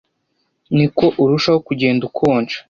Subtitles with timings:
[0.77, 2.55] ni ko urushaho kugenda ukonja